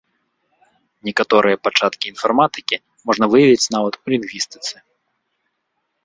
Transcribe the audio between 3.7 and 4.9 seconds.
нават у лінгвістыцы.